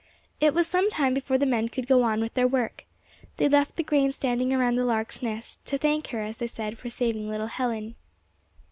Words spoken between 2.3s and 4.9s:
their work. They left the grain standing around the